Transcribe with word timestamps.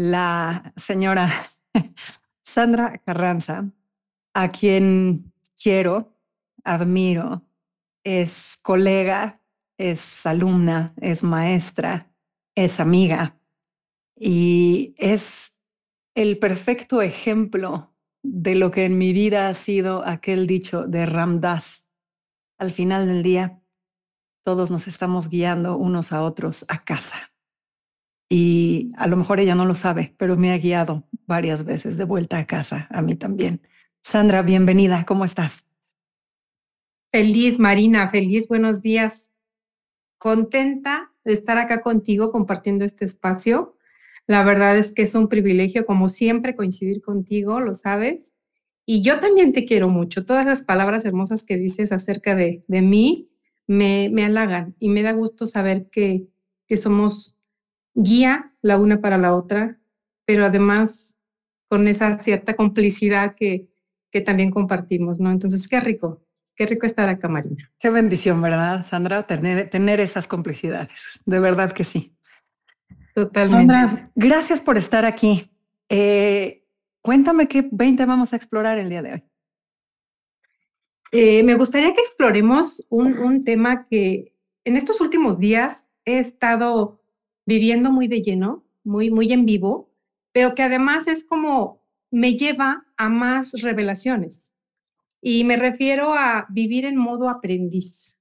la 0.00 0.72
señora 0.76 1.30
Sandra 2.42 2.96
Carranza, 3.04 3.70
a 4.32 4.50
quien 4.50 5.30
quiero, 5.62 6.16
admiro, 6.64 7.42
es 8.02 8.58
colega, 8.62 9.42
es 9.76 10.24
alumna, 10.24 10.94
es 11.02 11.22
maestra, 11.22 12.10
es 12.54 12.80
amiga 12.80 13.38
y 14.16 14.94
es 14.96 15.60
el 16.14 16.38
perfecto 16.38 17.02
ejemplo 17.02 17.94
de 18.22 18.54
lo 18.54 18.70
que 18.70 18.86
en 18.86 18.96
mi 18.96 19.12
vida 19.12 19.48
ha 19.48 19.54
sido 19.54 20.02
aquel 20.06 20.46
dicho 20.46 20.86
de 20.86 21.04
Ramdas. 21.04 21.86
Al 22.58 22.70
final 22.72 23.06
del 23.06 23.22
día, 23.22 23.60
todos 24.44 24.70
nos 24.70 24.88
estamos 24.88 25.28
guiando 25.28 25.76
unos 25.76 26.12
a 26.12 26.22
otros 26.22 26.64
a 26.68 26.84
casa 26.84 27.29
y 28.32 28.92
a 28.96 29.08
lo 29.08 29.16
mejor 29.16 29.40
ella 29.40 29.56
no 29.56 29.66
lo 29.66 29.74
sabe, 29.74 30.14
pero 30.16 30.36
me 30.36 30.52
ha 30.52 30.58
guiado 30.58 31.04
varias 31.26 31.64
veces 31.64 31.98
de 31.98 32.04
vuelta 32.04 32.38
a 32.38 32.46
casa, 32.46 32.86
a 32.90 33.02
mí 33.02 33.16
también. 33.16 33.60
Sandra, 34.02 34.42
bienvenida, 34.42 35.04
¿cómo 35.04 35.24
estás? 35.24 35.66
Feliz, 37.12 37.58
Marina, 37.58 38.08
feliz, 38.08 38.46
buenos 38.46 38.82
días. 38.82 39.32
Contenta 40.16 41.12
de 41.24 41.32
estar 41.32 41.58
acá 41.58 41.82
contigo 41.82 42.30
compartiendo 42.30 42.84
este 42.84 43.04
espacio. 43.04 43.76
La 44.28 44.44
verdad 44.44 44.78
es 44.78 44.92
que 44.92 45.02
es 45.02 45.16
un 45.16 45.26
privilegio, 45.26 45.84
como 45.84 46.08
siempre, 46.08 46.54
coincidir 46.54 47.02
contigo, 47.02 47.58
lo 47.58 47.74
sabes. 47.74 48.32
Y 48.86 49.02
yo 49.02 49.18
también 49.18 49.52
te 49.52 49.64
quiero 49.64 49.88
mucho. 49.88 50.24
Todas 50.24 50.46
las 50.46 50.62
palabras 50.62 51.04
hermosas 51.04 51.42
que 51.42 51.56
dices 51.56 51.90
acerca 51.90 52.36
de, 52.36 52.62
de 52.68 52.80
mí 52.80 53.28
me, 53.66 54.08
me 54.12 54.24
halagan 54.24 54.76
y 54.78 54.88
me 54.88 55.02
da 55.02 55.10
gusto 55.10 55.46
saber 55.46 55.90
que, 55.90 56.28
que 56.68 56.76
somos 56.76 57.39
guía 57.94 58.54
la 58.62 58.78
una 58.78 59.00
para 59.00 59.18
la 59.18 59.34
otra, 59.34 59.78
pero 60.24 60.44
además 60.44 61.16
con 61.68 61.86
esa 61.88 62.18
cierta 62.18 62.54
complicidad 62.54 63.34
que, 63.34 63.68
que 64.10 64.20
también 64.20 64.50
compartimos, 64.50 65.20
¿no? 65.20 65.30
Entonces, 65.30 65.68
qué 65.68 65.80
rico, 65.80 66.24
qué 66.54 66.66
rico 66.66 66.86
estar 66.86 67.08
acá, 67.08 67.28
Marina. 67.28 67.72
Qué 67.78 67.90
bendición, 67.90 68.42
¿verdad, 68.42 68.84
Sandra? 68.84 69.22
Tener, 69.22 69.70
tener 69.70 70.00
esas 70.00 70.26
complicidades, 70.26 71.20
de 71.24 71.40
verdad 71.40 71.72
que 71.72 71.84
sí. 71.84 72.16
Totalmente. 73.14 73.72
Sandra, 73.72 74.10
gracias 74.14 74.60
por 74.60 74.78
estar 74.78 75.04
aquí. 75.04 75.50
Eh, 75.88 76.64
cuéntame 77.02 77.48
qué 77.48 77.68
20 77.70 78.04
vamos 78.06 78.32
a 78.32 78.36
explorar 78.36 78.78
el 78.78 78.88
día 78.88 79.02
de 79.02 79.12
hoy. 79.12 79.24
Eh, 81.12 81.42
me 81.42 81.56
gustaría 81.56 81.92
que 81.92 82.00
exploremos 82.00 82.86
un, 82.88 83.18
un 83.18 83.42
tema 83.44 83.86
que 83.88 84.32
en 84.64 84.76
estos 84.76 85.00
últimos 85.00 85.38
días 85.38 85.88
he 86.04 86.18
estado 86.18 86.99
viviendo 87.46 87.90
muy 87.90 88.08
de 88.08 88.22
lleno, 88.22 88.64
muy, 88.84 89.10
muy 89.10 89.32
en 89.32 89.44
vivo, 89.44 89.90
pero 90.32 90.54
que 90.54 90.62
además 90.62 91.08
es 91.08 91.24
como 91.24 91.80
me 92.10 92.34
lleva 92.34 92.86
a 92.96 93.08
más 93.08 93.60
revelaciones. 93.62 94.52
Y 95.22 95.44
me 95.44 95.56
refiero 95.56 96.14
a 96.14 96.46
vivir 96.50 96.84
en 96.84 96.96
modo 96.96 97.28
aprendiz. 97.28 98.20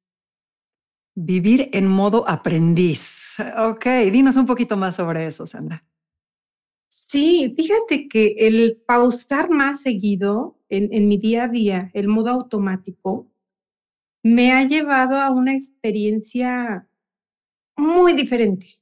Vivir 1.16 1.70
en 1.74 1.88
modo 1.88 2.28
aprendiz. 2.28 3.36
Ok, 3.58 3.86
dinos 4.12 4.36
un 4.36 4.46
poquito 4.46 4.76
más 4.76 4.96
sobre 4.96 5.26
eso, 5.26 5.48
Sandra. 5.48 5.86
Sí, 6.90 7.54
fíjate 7.56 8.08
que 8.08 8.36
el 8.40 8.82
pausar 8.86 9.50
más 9.50 9.82
seguido 9.82 10.60
en, 10.70 10.94
en 10.94 11.08
mi 11.08 11.18
día 11.18 11.46
a 11.46 11.48
día, 11.48 11.90
el 11.94 12.08
modo 12.08 12.30
automático, 12.30 13.32
me 14.24 14.52
ha 14.52 14.64
llevado 14.66 15.16
a 15.16 15.32
una 15.32 15.54
experiencia 15.54 16.88
muy 17.78 18.14
diferente 18.14 18.79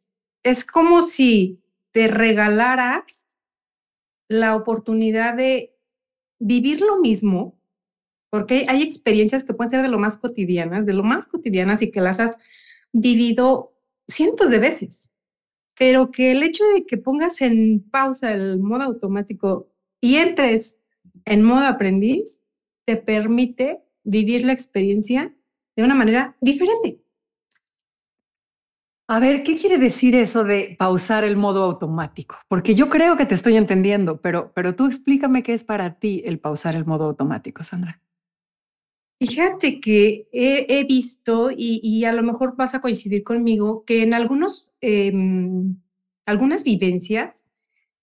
es 0.47 0.65
como 0.65 1.01
si 1.01 1.61
te 1.91 2.07
regalaras 2.07 3.27
la 4.29 4.55
oportunidad 4.55 5.35
de 5.35 5.75
vivir 6.39 6.81
lo 6.81 6.99
mismo, 6.99 7.59
porque 8.29 8.65
hay 8.67 8.81
experiencias 8.81 9.43
que 9.43 9.53
pueden 9.53 9.71
ser 9.71 9.81
de 9.81 9.87
lo 9.89 9.99
más 9.99 10.17
cotidianas, 10.17 10.85
de 10.85 10.93
lo 10.93 11.03
más 11.03 11.27
cotidianas 11.27 11.81
y 11.81 11.91
que 11.91 12.01
las 12.01 12.19
has 12.19 12.37
vivido 12.93 13.73
cientos 14.07 14.49
de 14.49 14.59
veces, 14.59 15.11
pero 15.77 16.11
que 16.11 16.31
el 16.31 16.43
hecho 16.43 16.63
de 16.73 16.85
que 16.85 16.97
pongas 16.97 17.41
en 17.41 17.81
pausa 17.89 18.33
el 18.33 18.59
modo 18.59 18.83
automático 18.83 19.69
y 20.01 20.15
entres 20.15 20.77
en 21.25 21.43
modo 21.43 21.65
aprendiz, 21.65 22.41
te 22.85 22.95
permite 22.95 23.81
vivir 24.03 24.45
la 24.45 24.53
experiencia 24.53 25.35
de 25.75 25.83
una 25.83 25.95
manera 25.95 26.37
diferente. 26.39 27.01
A 29.09 29.21
ver, 29.21 29.43
¿qué 29.43 29.55
quiere 29.55 29.77
decir 29.77 30.15
eso 30.15 30.43
de 30.43 30.75
pausar 30.77 31.23
el 31.23 31.37
modo 31.37 31.63
automático? 31.63 32.35
Porque 32.49 32.75
yo 32.75 32.89
creo 32.89 33.15
que 33.15 33.25
te 33.25 33.35
estoy 33.35 33.55
entendiendo, 33.55 34.19
pero, 34.19 34.51
pero 34.53 34.75
tú 34.75 34.85
explícame 34.85 35.43
qué 35.43 35.53
es 35.53 35.63
para 35.63 35.97
ti 35.97 36.21
el 36.25 36.39
pausar 36.39 36.75
el 36.75 36.85
modo 36.85 37.05
automático, 37.05 37.63
Sandra. 37.63 38.01
Fíjate 39.17 39.79
que 39.79 40.27
he, 40.33 40.83
visto, 40.83 41.49
y, 41.55 42.03
a 42.03 42.11
lo 42.11 42.21
mejor 42.21 42.55
vas 42.57 42.75
a 42.75 42.81
coincidir 42.81 43.23
conmigo, 43.23 43.85
que 43.85 44.03
en 44.03 44.13
algunos, 44.13 44.73
em, 44.81 45.77
algunas 46.25 46.65
vivencias 46.65 47.45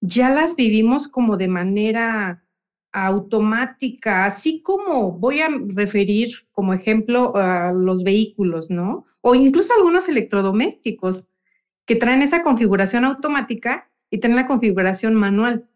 ya 0.00 0.30
las 0.30 0.56
vivimos 0.56 1.06
como 1.08 1.36
de 1.36 1.48
manera 1.48 2.44
automática, 2.92 4.24
así 4.24 4.62
como 4.62 5.12
voy 5.12 5.40
a 5.40 5.48
referir 5.68 6.30
como 6.52 6.72
ejemplo 6.72 7.36
a 7.36 7.72
los 7.72 8.04
vehículos, 8.04 8.70
¿no? 8.70 9.06
O 9.26 9.34
incluso 9.34 9.72
algunos 9.72 10.06
electrodomésticos 10.10 11.30
que 11.86 11.96
traen 11.96 12.20
esa 12.20 12.42
configuración 12.42 13.06
automática 13.06 13.90
y 14.10 14.18
tienen 14.18 14.36
la 14.36 14.46
configuración 14.46 15.14
manual. 15.14 15.66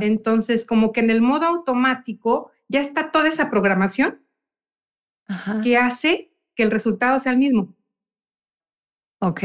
Entonces, 0.00 0.64
como 0.64 0.90
que 0.90 1.00
en 1.00 1.10
el 1.10 1.20
modo 1.20 1.44
automático 1.44 2.50
ya 2.66 2.80
está 2.80 3.12
toda 3.12 3.28
esa 3.28 3.50
programación 3.50 4.24
que 5.62 5.76
hace 5.76 6.32
que 6.54 6.62
el 6.62 6.70
resultado 6.70 7.20
sea 7.20 7.32
el 7.32 7.38
mismo. 7.38 7.76
Ok. 9.20 9.42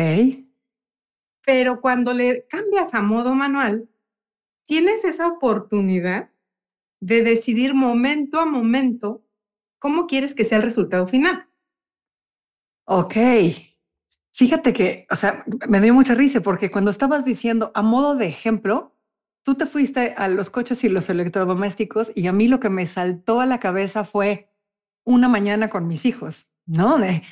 Pero 1.46 1.82
cuando 1.82 2.14
le 2.14 2.48
cambias 2.48 2.94
a 2.94 3.02
modo 3.02 3.36
manual, 3.36 3.90
tienes 4.66 5.04
esa 5.04 5.28
oportunidad 5.28 6.32
de 7.02 7.24
decidir 7.24 7.74
momento 7.74 8.40
a 8.40 8.46
momento 8.46 9.22
cómo 9.80 10.08
quieres 10.08 10.34
que 10.34 10.46
sea 10.46 10.60
el 10.60 10.64
resultado 10.64 11.08
final. 11.08 11.51
Ok. 12.86 13.16
Fíjate 14.34 14.74
que, 14.74 15.08
o 15.10 15.16
sea, 15.16 15.44
me 15.68 15.82
dio 15.82 15.94
mucha 15.94 16.16
risa 16.16 16.42
porque 16.42 16.72
cuando 16.72 16.90
estabas 16.92 17.26
diciendo 17.26 17.72
a 17.76 17.82
modo 17.82 18.16
de 18.16 18.28
ejemplo, 18.28 18.96
tú 19.44 19.56
te 19.56 19.66
fuiste 19.66 20.14
a 20.18 20.28
los 20.28 20.50
coches 20.50 20.84
y 20.84 20.90
los 20.90 21.10
electrodomésticos 21.10 22.12
y 22.16 22.28
a 22.28 22.32
mí 22.32 22.48
lo 22.48 22.60
que 22.60 22.70
me 22.70 22.86
saltó 22.86 23.42
a 23.42 23.46
la 23.46 23.60
cabeza 23.60 24.04
fue 24.06 24.50
una 25.04 25.28
mañana 25.28 25.70
con 25.70 25.88
mis 25.88 26.06
hijos, 26.06 26.52
¿no? 26.66 26.98
De, 26.98 27.24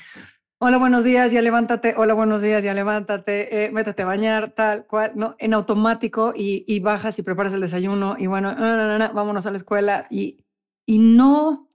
hola, 0.59 0.77
buenos 0.77 1.03
días, 1.05 1.31
ya 1.31 1.41
levántate, 1.41 1.93
hola, 1.95 2.13
buenos 2.13 2.41
días, 2.41 2.63
ya 2.63 2.73
levántate, 2.73 3.65
eh, 3.65 3.71
métete 3.71 4.01
a 4.01 4.05
bañar, 4.07 4.51
tal 4.51 4.85
cual, 4.85 5.13
¿no? 5.15 5.35
En 5.39 5.53
automático 5.53 6.33
y, 6.35 6.79
bajas 6.81 7.17
y 7.19 7.23
preparas 7.23 7.53
el 7.53 7.61
desayuno 7.61 8.15
y 8.19 8.27
bueno, 8.27 8.55
vámonos 9.13 9.45
a 9.45 9.51
la 9.51 9.57
escuela 9.57 10.07
y, 10.09 10.43
y 10.85 10.99
no 10.99 11.68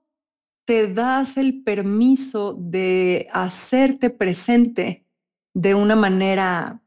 te 0.64 0.92
das 0.92 1.36
el 1.36 1.62
permiso 1.62 2.54
de 2.54 3.28
hacerte 3.32 4.10
presente 4.10 5.06
de 5.54 5.74
una 5.74 5.94
manera, 5.94 6.82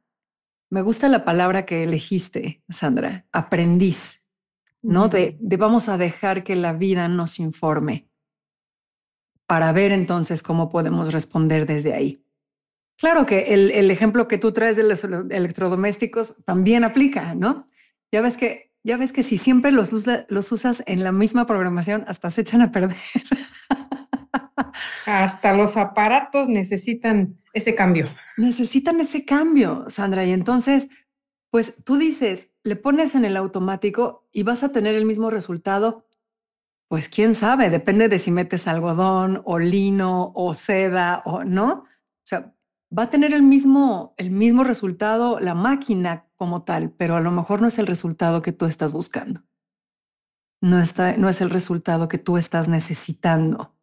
me 0.70 0.82
gusta 0.82 1.08
la 1.10 1.24
palabra 1.24 1.66
que 1.66 1.84
elegiste, 1.84 2.64
Sandra, 2.70 3.26
aprendiz, 3.32 4.26
¿no? 4.82 5.08
De, 5.08 5.38
vamos 5.58 5.90
a 5.90 5.98
dejar 5.98 6.44
que 6.44 6.56
la 6.56 6.74
vida 6.74 7.08
nos 7.08 7.40
informe 7.40 8.10
para 9.46 9.72
ver 9.72 9.92
entonces 9.92 10.44
cómo 10.44 10.70
podemos 10.70 11.14
responder 11.14 11.66
desde 11.66 11.94
ahí. 11.94 12.24
Claro 12.98 13.26
que 13.26 13.54
el, 13.54 13.72
el, 13.72 13.92
ejemplo 13.92 14.28
que 14.28 14.40
tú 14.40 14.52
traes 14.52 14.76
de 14.76 14.84
los 14.84 15.04
electrodomésticos 15.04 16.36
también 16.44 16.84
aplica, 16.84 17.36
¿no? 17.36 17.70
Ya 18.12 18.22
ves 18.22 18.38
que, 18.38 18.67
ya 18.88 18.96
ves 18.96 19.12
que 19.12 19.22
si 19.22 19.38
siempre 19.38 19.74
los, 19.74 19.92
los 20.30 20.52
usas 20.54 20.82
en 20.86 21.04
la 21.04 21.12
misma 21.12 21.46
programación, 21.46 22.06
hasta 22.08 22.32
se 22.32 22.42
echan 22.42 22.62
a 22.62 22.72
perder. 22.72 22.96
Hasta 25.06 25.54
los 25.54 25.76
aparatos 25.76 26.48
necesitan 26.48 27.36
ese 27.52 27.76
cambio. 27.76 28.06
Necesitan 28.38 29.02
ese 29.02 29.26
cambio, 29.26 29.90
Sandra. 29.90 30.24
Y 30.24 30.32
entonces, 30.32 30.88
pues 31.50 31.84
tú 31.84 31.98
dices, 31.98 32.50
le 32.64 32.78
pones 32.78 33.14
en 33.14 33.26
el 33.26 33.36
automático 33.36 34.28
y 34.32 34.44
vas 34.44 34.64
a 34.64 34.72
tener 34.72 34.96
el 34.96 35.06
mismo 35.06 35.30
resultado. 35.30 36.08
Pues 36.88 37.10
quién 37.10 37.36
sabe, 37.36 37.70
depende 37.70 38.08
de 38.08 38.20
si 38.20 38.32
metes 38.32 38.68
algodón 38.68 39.42
o 39.44 39.60
lino 39.60 40.32
o 40.34 40.54
seda 40.54 41.24
o 41.26 41.44
no. 41.44 41.72
O 41.74 42.24
sea, 42.24 42.54
va 42.96 43.04
a 43.04 43.10
tener 43.10 43.34
el 43.34 43.44
mismo, 43.44 44.14
el 44.18 44.32
mismo 44.32 44.64
resultado 44.64 45.40
la 45.40 45.56
máquina 45.56 46.28
como 46.36 46.64
tal, 46.64 46.92
pero 46.92 47.16
a 47.16 47.22
lo 47.22 47.32
mejor 47.32 47.62
no 47.62 47.68
es 47.68 47.80
el 47.80 47.88
resultado 47.88 48.42
que 48.42 48.52
tú 48.52 48.66
estás 48.66 48.94
buscando. 48.94 49.44
No, 50.62 50.80
está, 50.80 51.18
no 51.18 51.30
es 51.30 51.42
el 51.42 51.50
resultado 51.50 52.08
que 52.08 52.18
tú 52.18 52.38
estás 52.38 52.68
necesitando. 52.68 53.76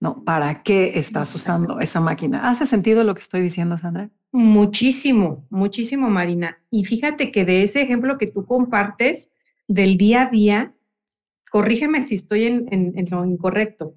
No, 0.00 0.24
¿para 0.24 0.62
qué 0.62 0.98
estás 0.98 1.34
usando 1.34 1.80
esa 1.80 2.00
máquina? 2.00 2.48
¿Hace 2.48 2.66
sentido 2.66 3.04
lo 3.04 3.14
que 3.14 3.20
estoy 3.20 3.40
diciendo, 3.40 3.78
Sandra? 3.78 4.10
Muchísimo, 4.32 5.46
muchísimo, 5.50 6.08
Marina. 6.10 6.58
Y 6.70 6.84
fíjate 6.84 7.30
que 7.30 7.44
de 7.44 7.62
ese 7.62 7.82
ejemplo 7.82 8.18
que 8.18 8.26
tú 8.26 8.44
compartes 8.44 9.30
del 9.68 9.96
día 9.96 10.22
a 10.22 10.26
día, 10.30 10.74
corrígeme 11.50 12.02
si 12.02 12.16
estoy 12.16 12.46
en, 12.46 13.08
lo 13.10 13.24
incorrecto. 13.24 13.94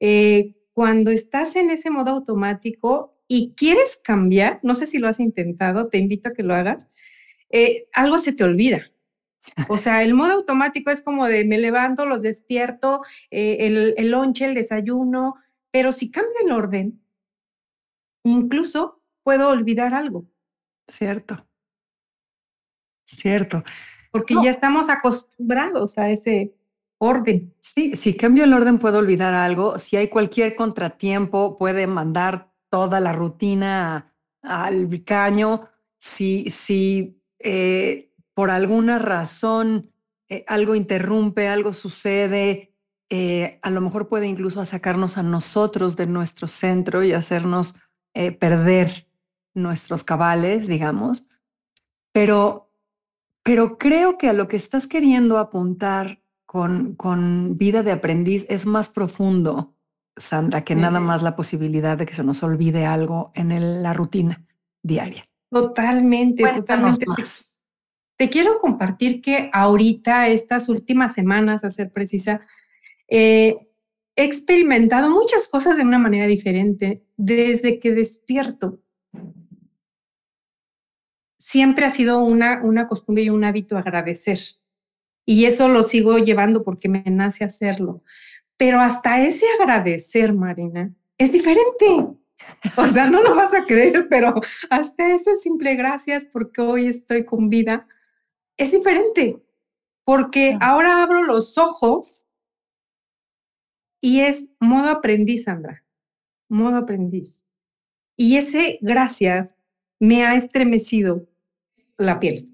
Eh, 0.00 0.56
cuando 0.72 1.10
estás 1.10 1.56
en 1.56 1.70
ese 1.70 1.90
modo 1.90 2.10
automático 2.10 3.15
y 3.28 3.54
quieres 3.56 3.96
cambiar, 3.96 4.60
no 4.62 4.74
sé 4.74 4.86
si 4.86 4.98
lo 4.98 5.08
has 5.08 5.20
intentado, 5.20 5.88
te 5.88 5.98
invito 5.98 6.28
a 6.28 6.32
que 6.32 6.42
lo 6.42 6.54
hagas, 6.54 6.88
eh, 7.50 7.88
algo 7.92 8.18
se 8.18 8.32
te 8.32 8.44
olvida. 8.44 8.90
O 9.68 9.78
sea, 9.78 10.02
el 10.02 10.12
modo 10.12 10.32
automático 10.32 10.90
es 10.90 11.02
como 11.02 11.26
de 11.26 11.44
me 11.44 11.58
levanto, 11.58 12.04
los 12.04 12.22
despierto, 12.22 13.02
eh, 13.30 13.58
el, 13.60 13.94
el 13.96 14.10
lonche, 14.10 14.44
el 14.44 14.54
desayuno, 14.54 15.36
pero 15.70 15.92
si 15.92 16.10
cambia 16.10 16.40
el 16.44 16.50
orden, 16.50 17.00
incluso 18.24 19.02
puedo 19.22 19.50
olvidar 19.50 19.94
algo. 19.94 20.26
Cierto. 20.88 21.46
Cierto. 23.04 23.62
Porque 24.10 24.34
ya 24.42 24.50
estamos 24.50 24.88
acostumbrados 24.88 25.96
a 25.98 26.10
ese 26.10 26.54
orden. 26.98 27.54
Sí, 27.60 27.96
si 27.96 28.16
cambio 28.16 28.44
el 28.44 28.52
orden 28.52 28.78
puedo 28.78 28.98
olvidar 28.98 29.34
algo. 29.34 29.78
Si 29.78 29.96
hay 29.96 30.08
cualquier 30.08 30.56
contratiempo, 30.56 31.58
puede 31.58 31.86
mandar 31.86 32.50
toda 32.70 33.00
la 33.00 33.12
rutina 33.12 34.14
al 34.42 34.88
caño. 35.04 35.68
Si, 35.98 36.50
si 36.50 37.20
eh, 37.38 38.12
por 38.34 38.50
alguna 38.50 38.98
razón 38.98 39.90
eh, 40.28 40.44
algo 40.46 40.74
interrumpe, 40.74 41.48
algo 41.48 41.72
sucede, 41.72 42.74
eh, 43.08 43.58
a 43.62 43.70
lo 43.70 43.80
mejor 43.80 44.08
puede 44.08 44.26
incluso 44.26 44.64
sacarnos 44.64 45.16
a 45.18 45.22
nosotros 45.22 45.96
de 45.96 46.06
nuestro 46.06 46.48
centro 46.48 47.02
y 47.02 47.12
hacernos 47.12 47.74
perder 48.38 49.06
nuestros 49.52 50.02
cabales, 50.02 50.68
digamos. 50.68 51.28
Pero, 52.12 52.72
pero 53.42 53.76
creo 53.76 54.16
que 54.16 54.30
a 54.30 54.32
lo 54.32 54.48
que 54.48 54.56
estás 54.56 54.86
queriendo 54.86 55.36
apuntar 55.36 56.22
con, 56.46 56.94
con 56.94 57.58
vida 57.58 57.82
de 57.82 57.92
aprendiz 57.92 58.46
es 58.48 58.64
más 58.64 58.88
profundo, 58.88 59.75
Sandra, 60.16 60.64
que 60.64 60.74
nada 60.74 61.00
más 61.00 61.22
la 61.22 61.36
posibilidad 61.36 61.98
de 61.98 62.06
que 62.06 62.14
se 62.14 62.24
nos 62.24 62.42
olvide 62.42 62.86
algo 62.86 63.32
en 63.34 63.82
la 63.82 63.92
rutina 63.92 64.44
diaria. 64.82 65.28
Totalmente, 65.50 66.42
totalmente. 66.42 67.06
Te 68.16 68.30
quiero 68.30 68.60
compartir 68.60 69.20
que 69.20 69.50
ahorita, 69.52 70.28
estas 70.28 70.68
últimas 70.68 71.12
semanas, 71.12 71.64
a 71.64 71.70
ser 71.70 71.92
precisa, 71.92 72.40
eh, 73.08 73.58
he 74.16 74.24
experimentado 74.24 75.10
muchas 75.10 75.48
cosas 75.48 75.76
de 75.76 75.82
una 75.82 75.98
manera 75.98 76.26
diferente 76.26 77.04
desde 77.16 77.78
que 77.78 77.92
despierto. 77.92 78.80
Siempre 81.38 81.84
ha 81.84 81.90
sido 81.90 82.20
una, 82.20 82.62
una 82.62 82.88
costumbre 82.88 83.24
y 83.24 83.30
un 83.30 83.44
hábito 83.44 83.76
agradecer. 83.76 84.38
Y 85.26 85.44
eso 85.44 85.68
lo 85.68 85.82
sigo 85.82 86.18
llevando 86.18 86.64
porque 86.64 86.88
me 86.88 87.04
nace 87.06 87.44
hacerlo. 87.44 88.02
Pero 88.56 88.80
hasta 88.80 89.22
ese 89.22 89.46
agradecer, 89.60 90.32
Marina, 90.32 90.94
es 91.18 91.32
diferente. 91.32 92.16
O 92.76 92.86
sea, 92.86 93.08
no 93.08 93.22
lo 93.22 93.34
vas 93.34 93.54
a 93.54 93.64
creer, 93.64 94.08
pero 94.08 94.34
hasta 94.70 95.14
ese 95.14 95.36
simple 95.36 95.74
gracias 95.74 96.24
porque 96.24 96.60
hoy 96.60 96.86
estoy 96.86 97.24
con 97.24 97.48
vida 97.48 97.86
es 98.56 98.72
diferente. 98.72 99.42
Porque 100.04 100.56
ahora 100.60 101.02
abro 101.02 101.24
los 101.24 101.58
ojos 101.58 102.26
y 104.00 104.20
es 104.20 104.48
modo 104.60 104.90
aprendiz, 104.90 105.44
Sandra, 105.44 105.84
modo 106.48 106.76
aprendiz. 106.76 107.42
Y 108.16 108.36
ese 108.36 108.78
gracias 108.80 109.56
me 109.98 110.24
ha 110.24 110.36
estremecido 110.36 111.28
la 111.98 112.20
piel, 112.20 112.48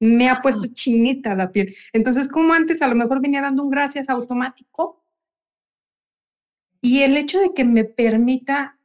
me 0.00 0.28
ha 0.28 0.40
puesto 0.40 0.66
chinita 0.68 1.34
la 1.34 1.52
piel. 1.52 1.76
Entonces, 1.92 2.28
como 2.28 2.54
antes 2.54 2.80
a 2.80 2.88
lo 2.88 2.94
mejor 2.94 3.20
venía 3.20 3.42
dando 3.42 3.64
un 3.64 3.70
gracias 3.70 4.08
automático, 4.08 4.97
y 6.80 7.02
el 7.02 7.16
hecho 7.16 7.40
de 7.40 7.52
que 7.54 7.64
me 7.64 7.84
permita 7.84 8.78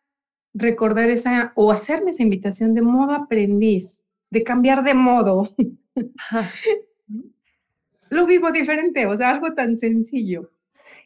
recordar 0.54 1.10
esa 1.10 1.51
o 1.56 1.72
hacerme 1.72 2.12
esa 2.12 2.24
invitación 2.24 2.74
de 2.74 2.81
modo 2.81 3.13
aprendiz, 3.13 4.04
de 4.30 4.44
cambiar 4.44 4.84
de 4.84 4.94
modo, 4.94 5.54
lo 8.10 8.25
vivo 8.25 8.51
diferente, 8.51 9.06
o 9.06 9.18
sea, 9.18 9.31
algo 9.31 9.54
tan 9.54 9.78
sencillo. 9.78 10.51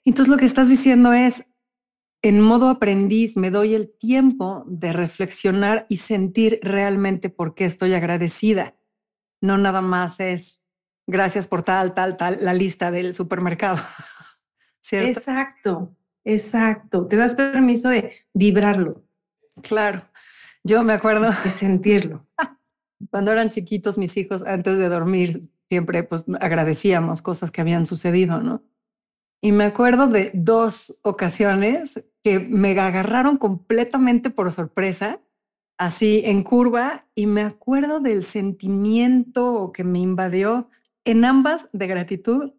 Entonces 0.05 0.31
lo 0.31 0.37
que 0.37 0.45
estás 0.45 0.69
diciendo 0.69 1.13
es, 1.13 1.45
en 2.21 2.41
modo 2.41 2.69
aprendiz, 2.69 3.37
me 3.37 3.51
doy 3.51 3.75
el 3.75 3.89
tiempo 3.89 4.63
de 4.67 4.93
reflexionar 4.93 5.85
y 5.89 5.97
sentir 5.97 6.59
realmente 6.61 7.29
por 7.29 7.55
qué 7.55 7.65
estoy 7.65 7.93
agradecida. 7.93 8.75
No 9.41 9.57
nada 9.57 9.81
más 9.81 10.19
es 10.19 10.63
gracias 11.05 11.47
por 11.47 11.63
tal, 11.63 11.93
tal, 11.93 12.17
tal, 12.17 12.39
la 12.41 12.53
lista 12.53 12.91
del 12.91 13.13
supermercado. 13.13 13.77
Exacto, 14.91 15.95
exacto. 16.33 17.07
Te 17.07 17.15
das 17.15 17.35
permiso 17.35 17.89
de 17.89 18.13
vibrarlo. 18.33 19.03
Claro. 19.61 20.07
Yo 20.63 20.83
me 20.83 20.93
acuerdo. 20.93 21.31
De 21.43 21.49
sentirlo. 21.49 22.25
Cuando 23.11 23.31
eran 23.31 23.49
chiquitos 23.49 23.97
mis 23.97 24.17
hijos, 24.17 24.43
antes 24.43 24.77
de 24.77 24.89
dormir, 24.89 25.49
siempre 25.69 26.03
pues 26.03 26.25
agradecíamos 26.39 27.21
cosas 27.21 27.51
que 27.51 27.61
habían 27.61 27.85
sucedido, 27.85 28.41
¿no? 28.41 28.63
Y 29.41 29.51
me 29.51 29.65
acuerdo 29.65 30.07
de 30.07 30.31
dos 30.33 30.99
ocasiones 31.03 32.03
que 32.23 32.39
me 32.39 32.77
agarraron 32.79 33.37
completamente 33.37 34.29
por 34.29 34.51
sorpresa, 34.51 35.21
así 35.77 36.23
en 36.25 36.43
curva, 36.43 37.05
y 37.13 37.27
me 37.27 37.41
acuerdo 37.41 37.99
del 37.99 38.23
sentimiento 38.23 39.71
que 39.73 39.83
me 39.83 39.99
invadió 39.99 40.69
en 41.05 41.23
ambas 41.23 41.69
de 41.71 41.87
gratitud 41.87 42.53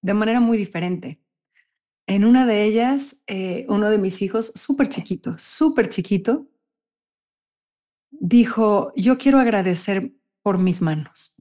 de 0.00 0.14
manera 0.14 0.40
muy 0.40 0.56
diferente. 0.58 1.21
En 2.06 2.24
una 2.24 2.46
de 2.46 2.64
ellas, 2.64 3.16
eh, 3.26 3.64
uno 3.68 3.88
de 3.90 3.98
mis 3.98 4.22
hijos, 4.22 4.52
súper 4.54 4.88
chiquito, 4.88 5.36
súper 5.38 5.88
chiquito, 5.88 6.48
dijo, 8.10 8.92
yo 8.96 9.18
quiero 9.18 9.38
agradecer 9.38 10.12
por 10.42 10.58
mis 10.58 10.82
manos. 10.82 11.36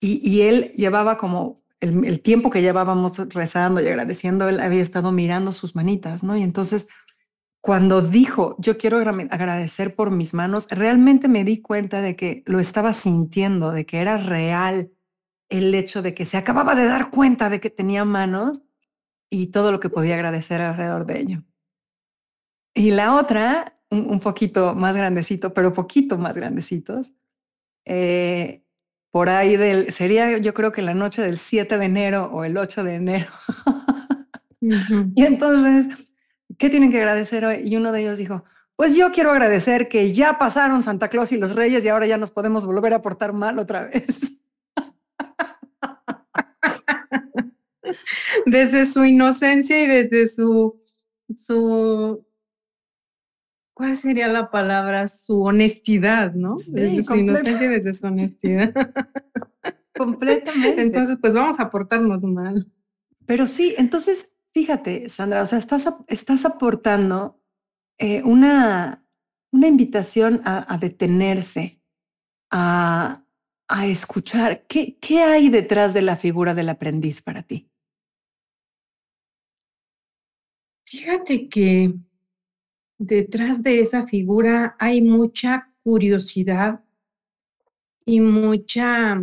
y 0.00 0.42
él 0.42 0.70
llevaba 0.76 1.18
como 1.18 1.64
el, 1.80 2.20
tiempo 2.20 2.50
que 2.50 2.62
llevábamos 2.62 3.16
rezando 3.32 3.80
y 3.80 3.86
agradeciendo, 3.86 4.48
él 4.48 4.60
había 4.60 4.82
estado 4.82 5.12
mirando 5.12 5.52
sus 5.52 5.74
manitas, 5.76 6.22
¿no? 6.22 6.36
Y 6.36 6.42
entonces, 6.42 6.88
cuando 7.60 8.02
dijo, 8.02 8.56
yo 8.58 8.78
quiero 8.78 8.98
agradecer 8.98 9.94
por 9.94 10.10
mis 10.10 10.34
manos, 10.34 10.68
realmente 10.70 11.28
me 11.28 11.44
di 11.44 11.60
cuenta 11.60 12.00
de 12.00 12.16
que 12.16 12.42
lo 12.46 12.60
estaba 12.60 12.92
sintiendo, 12.92 13.72
de 13.72 13.86
que 13.86 13.98
era 13.98 14.16
real 14.16 14.90
el 15.48 15.74
hecho 15.74 16.02
de 16.02 16.14
que 16.14 16.26
se 16.26 16.36
acababa 16.36 16.74
de 16.74 16.86
dar 16.86 17.10
cuenta 17.10 17.48
de 17.48 17.60
que 17.60 17.70
tenía 17.70 18.04
manos 18.04 18.62
y 19.30 19.48
todo 19.48 19.72
lo 19.72 19.80
que 19.80 19.90
podía 19.90 20.14
agradecer 20.14 20.60
alrededor 20.60 21.06
de 21.06 21.20
ello. 21.20 21.42
Y 22.74 22.90
la 22.90 23.16
otra, 23.16 23.78
un, 23.90 24.20
poquito 24.20 24.74
más 24.74 24.96
grandecito, 24.96 25.52
pero 25.52 25.72
poquito 25.72 26.18
más 26.18 26.34
grandecitos, 26.34 27.12
eh, 27.84 28.64
por 29.10 29.28
ahí 29.28 29.56
del, 29.56 29.92
sería 29.92 30.38
yo 30.38 30.54
creo 30.54 30.70
que 30.70 30.82
la 30.82 30.94
noche 30.94 31.22
del 31.22 31.38
7 31.38 31.78
de 31.78 31.84
enero 31.84 32.30
o 32.32 32.44
el 32.44 32.56
8 32.56 32.84
de 32.84 32.94
enero. 32.94 33.26
Y 34.60 35.24
entonces, 35.24 35.86
¿qué 36.58 36.68
tienen 36.68 36.90
que 36.90 36.98
agradecer 36.98 37.44
hoy? 37.44 37.60
Y 37.64 37.76
uno 37.76 37.92
de 37.92 38.00
ellos 38.00 38.18
dijo, 38.18 38.44
pues 38.76 38.94
yo 38.94 39.12
quiero 39.12 39.30
agradecer 39.30 39.88
que 39.88 40.12
ya 40.12 40.38
pasaron 40.38 40.82
Santa 40.82 41.08
Claus 41.08 41.32
y 41.32 41.36
los 41.36 41.54
Reyes 41.54 41.84
y 41.84 41.88
ahora 41.88 42.06
ya 42.06 42.16
nos 42.16 42.30
podemos 42.30 42.66
volver 42.66 42.94
a 42.94 43.02
portar 43.02 43.32
mal 43.32 43.58
otra 43.58 43.84
vez. 43.84 44.06
desde 48.46 48.86
su 48.86 49.04
inocencia 49.04 49.82
y 49.82 49.86
desde 49.86 50.28
su, 50.28 50.80
su 51.36 52.26
¿cuál 53.78 53.96
sería 53.96 54.26
la 54.28 54.50
palabra? 54.50 55.06
Su 55.06 55.42
honestidad, 55.42 56.34
¿no? 56.34 56.56
desde 56.66 57.02
su 57.02 57.14
inocencia 57.14 57.66
y 57.66 57.68
desde 57.68 57.92
su 57.92 58.08
honestidad. 58.08 58.72
Completamente. 59.96 60.82
Entonces, 60.82 61.18
pues 61.20 61.34
vamos 61.34 61.60
a 61.60 61.70
portarnos 61.70 62.22
mal. 62.24 62.70
Pero 63.26 63.46
sí, 63.46 63.74
entonces, 63.78 64.30
fíjate, 64.52 65.08
Sandra, 65.08 65.42
o 65.42 65.46
sea, 65.46 65.58
estás, 65.58 65.88
estás 66.08 66.44
aportando 66.44 67.40
eh, 67.98 68.22
una, 68.24 69.04
una 69.52 69.66
invitación 69.66 70.40
a, 70.44 70.78
detenerse, 70.80 71.82
a, 72.50 73.24
a 73.68 73.86
escuchar. 73.86 74.64
¿Qué, 74.66 74.98
¿Qué 75.00 75.20
hay 75.20 75.50
detrás 75.50 75.94
de 75.94 76.02
la 76.02 76.16
figura 76.16 76.54
del 76.54 76.68
aprendiz 76.68 77.20
para 77.22 77.42
ti? 77.42 77.67
Fíjate 80.90 81.50
que 81.50 81.92
detrás 82.98 83.62
de 83.62 83.80
esa 83.80 84.06
figura 84.06 84.74
hay 84.78 85.02
mucha 85.02 85.70
curiosidad 85.82 86.82
y 88.06 88.22
mucha 88.22 89.20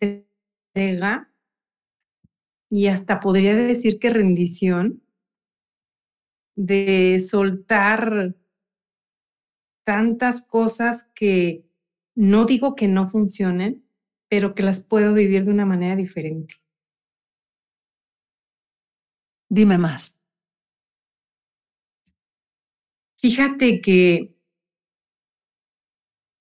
entrega 0.00 1.32
y 2.68 2.88
hasta 2.88 3.20
podría 3.20 3.54
decir 3.54 4.00
que 4.00 4.10
rendición 4.10 5.04
de 6.56 7.20
soltar 7.20 8.34
tantas 9.84 10.42
cosas 10.42 11.08
que 11.14 11.64
no 12.16 12.44
digo 12.44 12.74
que 12.74 12.88
no 12.88 13.08
funcionen, 13.08 13.84
pero 14.28 14.56
que 14.56 14.64
las 14.64 14.80
puedo 14.80 15.14
vivir 15.14 15.44
de 15.44 15.52
una 15.52 15.64
manera 15.64 15.94
diferente. 15.94 16.56
Dime 19.48 19.78
más. 19.78 20.16
Fíjate 23.20 23.80
que 23.80 24.34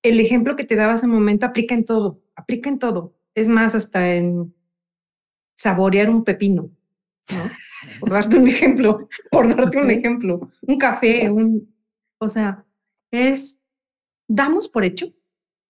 el 0.04 0.20
ejemplo 0.20 0.56
que 0.56 0.64
te 0.64 0.76
daba 0.76 0.94
hace 0.94 1.06
un 1.06 1.14
momento 1.14 1.46
aplica 1.46 1.74
en 1.74 1.86
todo, 1.86 2.22
aplica 2.36 2.70
en 2.70 2.80
todo. 2.80 3.16
Es 3.34 3.48
más, 3.48 3.76
hasta 3.76 4.16
en 4.16 4.54
saborear 5.56 6.10
un 6.10 6.24
pepino, 6.24 6.72
Por 8.00 8.10
darte 8.12 8.38
un 8.38 8.48
ejemplo, 8.48 9.10
por 9.32 9.48
darte 9.56 9.80
un 9.80 9.92
ejemplo, 9.92 10.52
un 10.62 10.78
café, 10.78 11.30
un, 11.30 11.76
o 12.20 12.30
sea, 12.30 12.66
es, 13.12 13.60
damos 14.28 14.70
por 14.70 14.84
hecho 14.84 15.14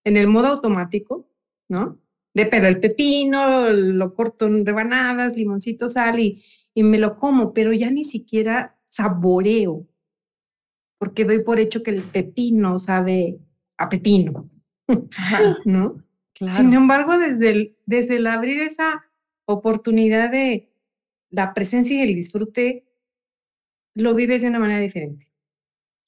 en 0.04 0.18
el 0.18 0.28
modo 0.28 0.48
automático, 0.48 1.30
¿no? 1.70 2.00
De 2.34 2.46
pero 2.46 2.68
el 2.68 2.80
pepino, 2.80 3.70
lo 3.70 4.14
corto 4.14 4.46
en 4.46 4.66
rebanadas, 4.66 5.36
limoncito, 5.36 5.90
sal 5.90 6.20
y, 6.20 6.44
y 6.78 6.84
me 6.84 7.00
lo 7.00 7.18
como, 7.18 7.56
pero 7.56 7.74
ya 7.74 7.90
ni 7.90 8.04
siquiera 8.04 8.78
saboreo, 8.88 9.88
porque 11.00 11.26
doy 11.26 11.44
por 11.44 11.60
hecho 11.60 11.82
que 11.82 11.90
el 11.90 12.04
pepino 12.04 12.78
sabe 12.78 13.40
a 13.80 13.90
pepino, 13.90 14.48
¿no? 15.66 16.04
Sin 16.36 16.72
embargo, 16.76 17.18
desde 17.18 17.50
el, 17.50 17.78
desde 17.88 18.18
el 18.18 18.28
abrir 18.28 18.62
esa 18.62 19.10
oportunidad 19.46 20.30
de 20.30 20.72
la 21.32 21.56
presencia 21.56 21.98
y 21.98 22.08
el 22.08 22.14
disfrute, 22.14 22.86
lo 23.96 24.14
vives 24.14 24.44
de 24.44 24.50
una 24.50 24.60
manera 24.60 24.80
diferente. 24.80 25.28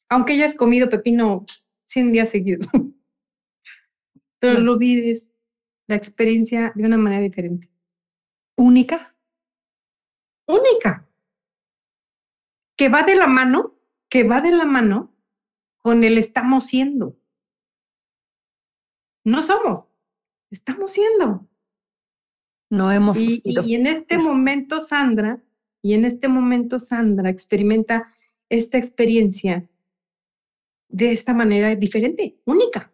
Aunque 0.07 0.33
hayas 0.33 0.53
comido 0.53 0.87
pepino 0.87 1.47
100 1.87 2.11
días 2.11 2.29
seguidos, 2.29 2.69
pero 4.39 4.59
lo 4.59 4.77
vives 4.77 5.31
la 5.87 5.95
experiencia 5.95 6.73
de 6.75 6.85
una 6.85 6.97
manera 6.97 7.23
diferente. 7.23 7.71
¿Única? 8.55 9.15
Única. 10.49 11.07
Que 12.75 12.89
va 12.89 13.03
de 13.03 13.15
la 13.15 13.27
mano, 13.27 13.75
que 14.09 14.23
va 14.23 14.41
de 14.41 14.51
la 14.51 14.65
mano 14.65 15.15
con 15.77 16.03
el 16.03 16.17
estamos 16.17 16.65
siendo. 16.65 17.15
No 19.23 19.43
somos, 19.43 19.89
estamos 20.49 20.91
siendo. 20.91 21.47
No 22.71 22.91
hemos 22.91 23.17
y, 23.17 23.41
y 23.43 23.75
en 23.75 23.85
este 23.85 24.17
momento, 24.17 24.81
Sandra, 24.81 25.43
y 25.83 25.93
en 25.93 26.05
este 26.05 26.27
momento, 26.27 26.79
Sandra 26.79 27.29
experimenta 27.29 28.11
esta 28.49 28.79
experiencia 28.79 29.69
de 30.87 31.11
esta 31.11 31.35
manera 31.35 31.75
diferente, 31.75 32.39
única. 32.45 32.91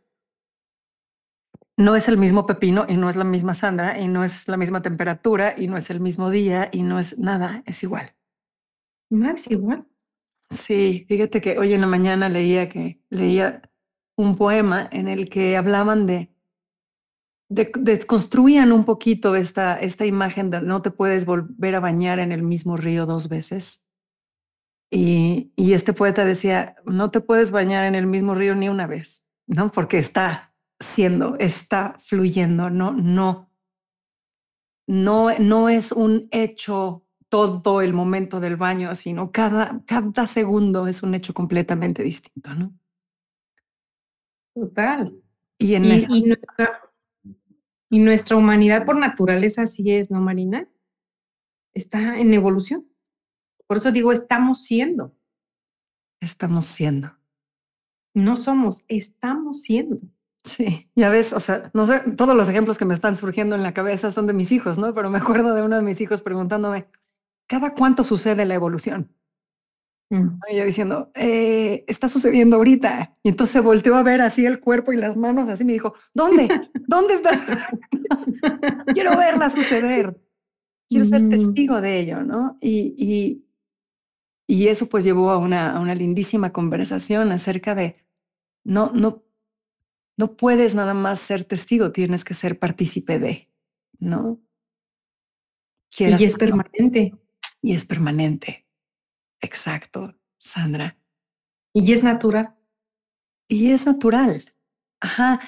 No 1.78 1.96
es 1.96 2.08
el 2.08 2.18
mismo 2.18 2.46
pepino 2.46 2.86
y 2.88 2.96
no 2.96 3.10
es 3.10 3.18
la 3.18 3.26
misma 3.26 3.54
Sandra 3.54 4.00
y 4.00 4.08
no 4.08 4.24
es 4.24 4.48
la 4.48 4.56
misma 4.56 4.82
temperatura 4.82 5.56
y 5.58 5.68
no 5.68 5.76
es 5.76 5.90
el 5.90 6.00
mismo 6.00 6.30
día 6.30 6.70
y 6.72 6.84
no 6.84 7.00
es 7.00 7.20
nada, 7.20 7.64
es 7.66 7.84
igual. 7.84 8.16
No 9.10 9.30
es 9.30 9.50
igual. 9.52 9.86
Sí, 10.50 11.06
fíjate 11.10 11.42
que 11.42 11.60
hoy 11.60 11.74
en 11.74 11.82
la 11.82 11.88
mañana 11.88 12.30
leía 12.30 12.70
que 12.70 13.02
leía 13.10 13.62
un 14.16 14.38
poema 14.38 14.88
en 14.92 15.10
el 15.10 15.30
que 15.30 15.58
hablaban 15.58 16.06
de, 16.06 16.34
desconstruían 17.50 18.72
un 18.72 18.86
poquito 18.86 19.36
esta, 19.36 19.78
esta 19.78 20.06
imagen 20.06 20.50
de 20.50 20.62
no 20.62 20.82
te 20.82 20.92
puedes 20.92 21.26
volver 21.26 21.76
a 21.76 21.80
bañar 21.82 22.20
en 22.20 22.32
el 22.32 22.44
mismo 22.44 22.78
río 22.78 23.06
dos 23.06 23.28
veces. 23.28 23.86
Y, 24.90 25.52
y 25.58 25.74
este 25.74 25.92
poeta 25.92 26.24
decía, 26.24 26.78
no 26.86 27.12
te 27.12 27.20
puedes 27.20 27.52
bañar 27.52 27.84
en 27.84 27.96
el 27.96 28.08
mismo 28.08 28.34
río 28.34 28.56
ni 28.56 28.70
una 28.70 28.88
vez, 28.88 29.26
¿no? 29.46 29.70
Porque 29.70 29.98
está 29.98 30.55
siendo, 30.80 31.38
está 31.38 31.96
fluyendo, 32.00 32.70
no, 32.70 32.92
no, 32.92 33.52
no, 34.88 35.38
no 35.40 35.70
es 35.70 35.92
un 35.92 36.28
hecho 36.32 37.06
todo 37.30 37.82
el 37.82 37.94
momento 37.94 38.40
del 38.40 38.56
baño, 38.56 38.96
sino 38.96 39.32
cada, 39.32 39.84
cada 39.86 40.28
segundo 40.28 40.88
es 40.88 41.04
un 41.04 41.16
hecho 41.16 41.34
completamente 41.34 42.04
distinto, 42.04 42.54
¿no? 42.54 42.74
Total. 44.54 45.14
Y, 45.58 45.76
en 45.76 45.84
nuestra, 45.84 46.82
y 47.90 48.00
nuestra 48.00 48.38
humanidad 48.38 48.86
por 48.86 48.98
naturaleza 48.98 49.64
así 49.64 49.92
es, 49.92 50.10
¿no, 50.10 50.22
Marina? 50.22 50.70
Está 51.74 52.20
en 52.20 52.34
evolución. 52.34 52.88
Por 53.68 53.78
eso 53.78 53.92
digo, 53.92 54.12
estamos 54.12 54.64
siendo. 54.64 55.18
Estamos 56.22 56.66
siendo. 56.66 57.18
No 58.14 58.38
somos, 58.38 58.86
estamos 58.88 59.64
siendo. 59.64 60.00
Sí, 60.46 60.92
ya 60.96 61.10
ves, 61.10 61.34
o 61.34 61.40
sea, 61.40 61.72
no 61.74 61.88
sé, 61.88 62.00
todos 62.16 62.36
los 62.36 62.48
ejemplos 62.48 62.78
que 62.78 62.86
me 62.86 62.94
están 62.94 63.18
surgiendo 63.18 63.56
en 63.56 63.64
la 63.64 63.74
cabeza 63.74 64.12
son 64.12 64.28
de 64.28 64.34
mis 64.34 64.52
hijos, 64.52 64.78
¿no? 64.78 64.94
Pero 64.94 65.10
me 65.10 65.18
acuerdo 65.44 65.56
de 65.56 65.64
uno 65.64 65.76
de 65.76 65.82
mis 65.82 66.00
hijos 66.02 66.22
preguntándome, 66.22 66.88
¿cada 67.48 67.74
cuánto 67.74 68.04
sucede 68.04 68.46
la 68.46 68.54
evolución? 68.54 69.12
Mm. 70.12 70.40
Y 70.52 70.58
yo 70.58 70.66
diciendo, 70.66 71.12
eh, 71.16 71.84
está 71.88 72.10
sucediendo 72.10 72.58
ahorita. 72.58 73.14
Y 73.24 73.30
entonces 73.30 73.54
se 73.54 73.60
volteó 73.60 73.96
a 73.96 74.04
ver 74.04 74.22
así 74.22 74.46
el 74.46 74.60
cuerpo 74.60 74.94
y 74.94 74.98
las 74.98 75.18
manos, 75.18 75.50
así 75.50 75.66
me 75.66 75.74
dijo, 75.74 75.96
¿dónde? 76.14 76.48
¿Dónde 76.88 77.16
estás? 77.16 77.42
Quiero 78.94 79.18
verla 79.18 79.50
suceder. 79.50 80.16
Quiero 80.88 81.06
ser 81.06 81.24
mm. 81.24 81.30
testigo 81.30 81.82
de 81.82 82.00
ello, 82.00 82.22
¿no? 82.22 82.60
Y, 82.62 82.94
y, 83.00 83.48
y 84.46 84.68
eso 84.68 84.88
pues 84.88 85.04
llevó 85.04 85.32
a 85.32 85.38
una, 85.38 85.76
a 85.76 85.80
una 85.80 85.96
lindísima 85.96 86.54
conversación 86.54 87.32
acerca 87.32 87.74
de, 87.74 87.96
no, 88.64 88.92
no, 88.94 89.25
no 90.18 90.36
puedes 90.36 90.76
nada 90.76 90.94
más 90.94 91.20
ser 91.20 91.44
testigo, 91.44 91.92
tienes 91.92 92.24
que 92.24 92.34
ser 92.34 92.58
partícipe 92.60 93.20
de, 93.20 93.50
¿no? 94.00 94.42
y 95.98 96.24
es 96.24 96.38
permanente. 96.38 97.16
Y 97.62 97.74
es 97.74 97.86
permanente. 97.86 98.68
Exacto, 99.42 100.16
Sandra. 100.38 100.98
Y 101.74 101.92
es 101.92 102.04
natural. 102.04 102.56
Y 103.48 103.72
es 103.72 103.86
natural. 103.86 104.44
Ajá. 105.00 105.40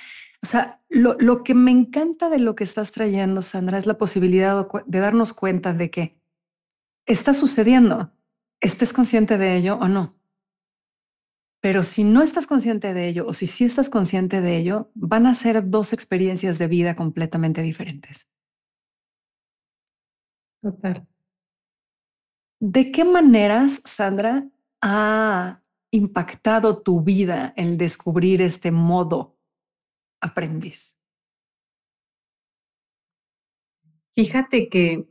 O 0.41 0.45
sea, 0.45 0.81
lo, 0.89 1.15
lo, 1.19 1.43
que 1.43 1.53
me 1.53 1.71
encanta 1.71 2.29
de 2.29 2.39
lo 2.39 2.55
que 2.55 2.63
estás 2.63 2.91
trayendo, 2.91 3.41
Sandra, 3.41 3.77
es 3.77 3.85
la 3.85 3.97
posibilidad 3.97 4.67
de 4.85 4.99
darnos 4.99 5.33
cuenta 5.33 5.73
de 5.73 5.89
que 5.89 6.17
está 7.05 7.33
sucediendo, 7.33 8.11
estés 8.59 8.93
consciente 8.93 9.37
de 9.37 9.57
ello 9.57 9.77
o 9.81 9.87
no. 9.87 10.16
Pero 11.59 11.83
si 11.83 12.03
no 12.03 12.21
estás 12.21 12.45
consciente 12.45 12.93
de 12.93 13.07
ello 13.07 13.25
o 13.27 13.33
si 13.33 13.47
sí 13.47 13.65
estás 13.65 13.89
consciente 13.89 14.41
de 14.41 14.57
ello, 14.57 14.91
van 14.93 15.25
a 15.25 15.33
ser 15.33 15.69
dos 15.69 15.91
experiencias 15.91 16.57
de 16.59 16.67
vida 16.67 16.95
completamente 16.95 17.61
diferentes. 17.61 18.29
Total. 20.61 21.07
¿De 22.59 22.91
qué 22.91 23.05
maneras, 23.05 23.81
Sandra, 23.85 24.49
ha 24.81 25.61
impactado 25.91 26.81
tu 26.81 27.01
vida 27.01 27.53
el 27.55 27.77
descubrir 27.77 28.41
este 28.41 28.71
modo 28.71 29.37
aprendiz? 30.21 30.95
Fíjate 34.13 34.69
que 34.69 35.07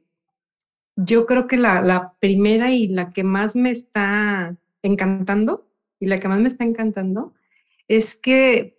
yo 0.96 1.26
creo 1.26 1.46
que 1.46 1.56
la, 1.56 1.80
la, 1.82 2.16
primera 2.18 2.72
y 2.72 2.88
la 2.88 3.12
que 3.12 3.22
más 3.22 3.54
me 3.54 3.70
está 3.70 4.56
encantando 4.82 5.65
y 5.98 6.06
la 6.06 6.20
que 6.20 6.28
más 6.28 6.40
me 6.40 6.48
está 6.48 6.64
encantando 6.64 7.34
es 7.88 8.14
que 8.14 8.78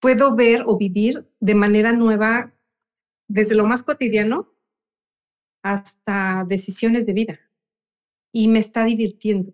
puedo 0.00 0.34
ver 0.36 0.64
o 0.66 0.76
vivir 0.76 1.28
de 1.40 1.54
manera 1.54 1.92
nueva 1.92 2.54
desde 3.28 3.54
lo 3.54 3.64
más 3.64 3.82
cotidiano 3.82 4.52
hasta 5.62 6.44
decisiones 6.48 7.06
de 7.06 7.12
vida 7.12 7.40
y 8.32 8.48
me 8.48 8.58
está 8.58 8.84
divirtiendo. 8.84 9.52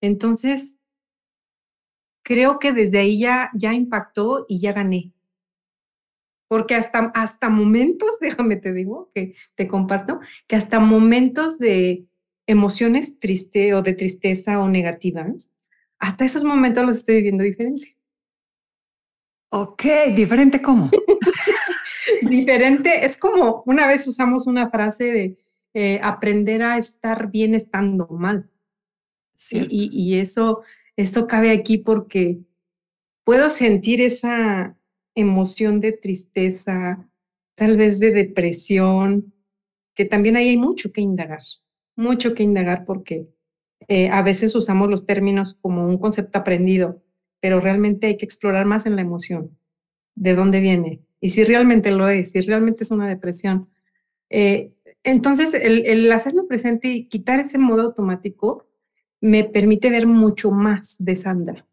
Entonces, 0.00 0.78
creo 2.22 2.58
que 2.58 2.72
desde 2.72 2.98
ahí 2.98 3.18
ya, 3.20 3.50
ya 3.54 3.72
impactó 3.72 4.46
y 4.48 4.60
ya 4.60 4.72
gané. 4.72 5.12
Porque 6.48 6.74
hasta, 6.74 7.12
hasta 7.14 7.48
momentos, 7.48 8.10
déjame 8.20 8.56
te 8.56 8.72
digo, 8.72 9.10
que 9.14 9.34
te 9.54 9.68
comparto, 9.68 10.20
que 10.46 10.56
hasta 10.56 10.80
momentos 10.80 11.58
de 11.58 12.06
emociones 12.46 13.18
triste 13.18 13.74
o 13.74 13.82
de 13.82 13.94
tristeza 13.94 14.60
o 14.60 14.68
negativas, 14.68 15.50
hasta 15.98 16.24
esos 16.24 16.44
momentos 16.44 16.84
los 16.84 16.98
estoy 16.98 17.16
viviendo 17.16 17.44
diferente. 17.44 17.96
Ok, 19.50 19.84
diferente 20.14 20.60
cómo. 20.60 20.90
diferente, 22.22 23.04
es 23.04 23.16
como 23.16 23.62
una 23.66 23.86
vez 23.86 24.06
usamos 24.06 24.46
una 24.46 24.68
frase 24.70 25.04
de 25.04 25.38
eh, 25.74 26.00
aprender 26.02 26.62
a 26.62 26.76
estar 26.76 27.30
bien 27.30 27.54
estando 27.54 28.06
mal. 28.08 28.50
Y, 29.50 29.90
y, 29.92 30.18
eso, 30.20 30.62
eso 30.96 31.26
cabe 31.26 31.50
aquí 31.50 31.78
porque 31.78 32.40
puedo 33.24 33.50
sentir 33.50 34.00
esa 34.00 34.76
emoción 35.14 35.80
de 35.80 35.92
tristeza, 35.92 37.08
tal 37.54 37.76
vez 37.76 37.98
de 37.98 38.10
depresión, 38.10 39.34
que 39.94 40.04
también 40.04 40.36
ahí 40.36 40.50
hay 40.50 40.56
mucho 40.56 40.92
que 40.92 41.00
indagar, 41.00 41.42
mucho 41.96 42.34
que 42.34 42.42
indagar 42.42 42.84
porque 42.84 43.28
eh, 43.88 44.08
a 44.08 44.22
veces 44.22 44.54
usamos 44.54 44.90
los 44.90 45.06
términos 45.06 45.56
como 45.60 45.86
un 45.86 45.98
concepto 45.98 46.38
aprendido, 46.38 47.02
pero 47.40 47.60
realmente 47.60 48.06
hay 48.06 48.16
que 48.16 48.24
explorar 48.24 48.66
más 48.66 48.86
en 48.86 48.96
la 48.96 49.02
emoción, 49.02 49.56
de 50.14 50.34
dónde 50.34 50.60
viene 50.60 51.02
y 51.24 51.30
si 51.30 51.42
realmente 51.42 51.90
lo 51.90 52.06
es, 52.10 52.32
si 52.32 52.42
realmente 52.42 52.84
es 52.84 52.90
una 52.90 53.08
depresión. 53.08 53.70
Eh, 54.28 54.74
entonces, 55.02 55.54
el, 55.54 55.86
el 55.86 56.12
hacerlo 56.12 56.46
presente 56.46 56.88
y 56.88 57.06
quitar 57.08 57.40
ese 57.40 57.56
modo 57.56 57.80
automático 57.80 58.66
me 59.22 59.44
permite 59.44 59.88
ver 59.88 60.06
mucho 60.06 60.50
más 60.50 60.96
de 60.98 61.16
Sandra. 61.16 61.66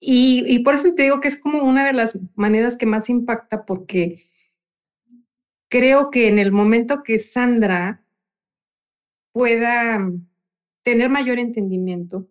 Y, 0.00 0.44
y, 0.46 0.60
por 0.60 0.76
eso 0.76 0.94
te 0.94 1.02
digo 1.02 1.20
que 1.20 1.28
es 1.28 1.38
como 1.38 1.62
una 1.62 1.86
de 1.86 1.92
las 1.92 2.20
maneras 2.36 2.78
que 2.78 2.86
más 2.86 3.10
impacta 3.10 3.66
porque 3.66 4.24
creo 5.74 6.12
que 6.12 6.28
en 6.28 6.38
el 6.38 6.52
momento 6.52 7.02
que 7.02 7.18
Sandra 7.18 8.06
pueda 9.32 10.08
tener 10.84 11.10
mayor 11.10 11.40
entendimiento, 11.40 12.28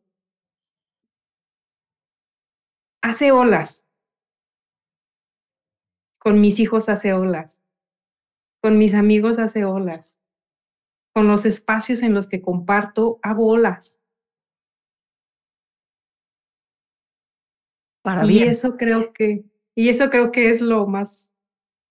hace 3.02 3.34
olas. 3.34 3.86
Con 6.20 6.40
mis 6.40 6.58
hijos 6.62 6.88
hace 6.88 7.12
olas. 7.12 7.62
Con 8.62 8.78
mis 8.78 8.94
amigos 8.94 9.40
hace 9.40 9.66
olas. 9.66 10.22
Con 11.14 11.28
los 11.28 11.46
espacios 11.46 12.02
en 12.02 12.14
los 12.14 12.30
que 12.30 12.42
comparto 12.42 13.20
hago 13.24 13.48
olas. 13.48 14.00
Para 18.04 18.26
y 18.26 18.44
eso 18.44 18.78
creo 18.78 19.12
que, 19.12 19.44
y 19.76 19.90
eso 19.90 20.10
creo 20.10 20.32
que 20.32 20.50
es 20.50 20.62
lo 20.62 20.88
más 20.88 21.34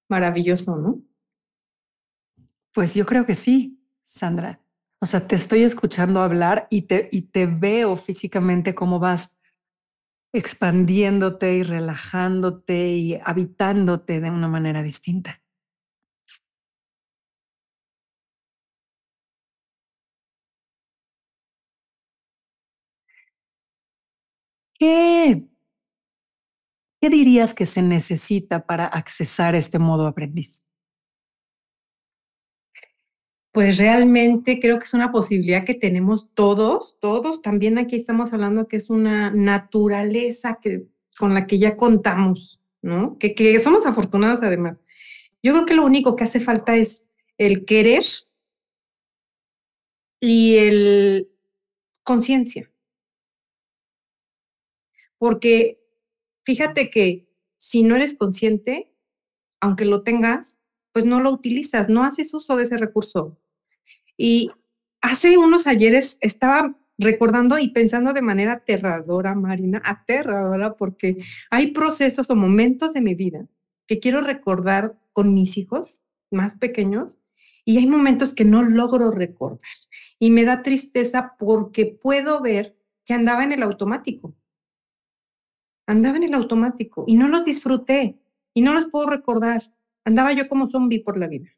maravilloso, 0.09 0.77
¿no? 0.77 1.12
Pues 2.73 2.95
yo 2.95 3.07
creo 3.07 3.27
que 3.27 3.35
sí, 3.35 3.81
Sandra. 4.05 4.61
O 5.01 5.07
sea, 5.07 5.27
te 5.27 5.35
estoy 5.37 5.63
escuchando 5.65 6.21
hablar 6.23 6.67
y 6.71 6.83
te, 6.83 7.09
y 7.13 7.23
te 7.23 7.47
veo 7.47 7.97
físicamente 7.97 8.75
cómo 8.75 8.99
vas 8.99 9.37
expandiéndote 10.35 11.55
y 11.57 11.63
relajándote 11.63 12.89
y 12.97 13.19
habitándote 13.25 14.21
de 14.21 14.31
una 14.31 14.49
manera 14.49 14.83
distinta. 14.83 15.41
¿Qué, 24.79 25.47
¿Qué 27.03 27.11
dirías 27.11 27.53
que 27.53 27.67
se 27.67 27.83
necesita 27.83 28.65
para 28.65 28.87
accesar 28.87 29.55
este 29.55 29.79
modo 29.79 30.07
aprendiz? 30.07 30.63
Pues 33.53 33.77
realmente 33.77 34.59
creo 34.59 34.79
que 34.79 34.87
es 34.87 34.95
una 34.95 35.13
posibilidad 35.13 35.65
que 35.65 35.75
tenemos 35.75 36.33
todos, 36.35 36.97
todos. 37.01 37.43
También 37.43 37.77
aquí 37.77 37.97
estamos 37.97 38.33
hablando 38.33 38.67
que 38.67 38.77
es 38.77 38.89
una 38.89 39.31
naturaleza 39.31 40.59
que, 40.61 40.87
con 41.19 41.35
la 41.35 41.47
que 41.47 41.59
ya 41.59 41.77
contamos, 41.77 42.63
¿no? 42.81 43.19
Que, 43.19 43.35
que 43.35 43.59
somos 43.61 43.85
afortunados 43.85 44.43
además. 44.43 44.79
Yo 45.43 45.53
creo 45.53 45.67
que 45.67 45.75
lo 45.75 45.85
único 45.85 46.17
que 46.17 46.25
hace 46.25 46.41
falta 46.41 46.77
es 46.77 47.07
el 47.37 47.67
querer 47.67 48.05
y 50.19 50.57
el 50.57 51.31
conciencia. 52.05 52.73
Porque 55.19 55.79
fíjate 56.45 56.89
que 56.89 57.29
si 57.59 57.83
no 57.83 57.97
eres 57.97 58.15
consciente, 58.17 58.95
aunque 59.61 59.85
lo 59.85 60.03
tengas, 60.03 60.59
pues 60.93 61.05
no 61.05 61.21
lo 61.21 61.31
utilizas, 61.31 61.91
no 61.91 62.03
haces 62.03 62.33
uso 62.33 62.57
de 62.57 62.65
ese 62.65 62.79
recurso. 62.79 63.39
Y 64.23 64.53
hace 65.01 65.37
unos 65.37 65.67
ayeres 65.67 66.19
estaba 66.21 66.79
recordando 66.97 67.59
y 67.59 67.71
pensando 67.73 68.13
de 68.13 68.23
manera 68.23 68.53
aterradora, 68.53 69.35
Marina, 69.35 69.83
aterradora, 69.85 70.77
porque 70.77 71.17
hay 71.51 71.73
procesos 71.73 72.31
o 72.31 72.37
momentos 72.37 72.93
de 72.93 73.01
mi 73.01 73.17
vida 73.17 73.49
que 73.89 73.99
quiero 73.99 74.21
recordar 74.21 74.97
con 75.13 75.35
mis 75.35 75.59
hijos 75.59 76.05
más 76.31 76.55
pequeños 76.55 77.19
y 77.65 77.79
hay 77.79 77.89
momentos 77.89 78.33
que 78.33 78.45
no 78.45 78.63
logro 78.63 79.11
recordar. 79.11 79.59
Y 80.21 80.31
me 80.31 80.45
da 80.45 80.63
tristeza 80.63 81.35
porque 81.37 81.87
puedo 81.87 82.41
ver 82.41 82.77
que 83.05 83.15
andaba 83.15 83.43
en 83.43 83.51
el 83.51 83.65
automático. 83.65 84.37
Andaba 85.85 86.17
en 86.19 86.23
el 86.23 86.35
automático 86.35 87.07
y 87.09 87.17
no 87.17 87.27
los 87.27 87.45
disfruté 87.45 88.21
y 88.55 88.61
no 88.61 88.73
los 88.73 88.87
puedo 88.87 89.07
recordar. 89.07 89.75
Andaba 90.05 90.33
yo 90.33 90.47
como 90.47 90.69
zombie 90.69 91.01
por 91.03 91.19
la 91.19 91.27
vida. 91.27 91.51